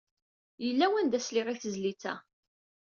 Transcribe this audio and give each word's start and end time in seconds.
Yella 0.65 0.85
wanda 0.91 1.19
sliɣ 1.19 1.47
i 1.53 1.55
tezlit-a. 1.61 2.13